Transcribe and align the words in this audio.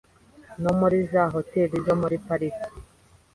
no 0.63 0.71
muri 0.79 0.97
za 1.11 1.23
Hoteli 1.33 1.77
zo 1.85 1.93
muri 2.01 2.15
Pariki 2.25 2.67